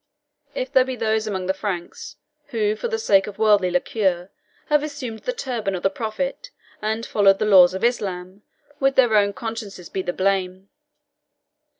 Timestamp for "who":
2.47-2.75